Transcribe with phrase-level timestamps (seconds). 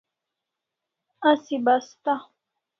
[1.31, 2.13] Asi basta